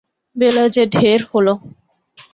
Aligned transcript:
বেলা 0.35 0.63
যে 0.69 0.83
ঢের 0.87 1.19
হল। 1.31 1.47